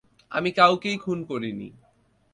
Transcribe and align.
আমি 0.31 0.49
কাউকেই 0.51 0.97
খুন 0.97 1.19
করিনি! 1.23 1.67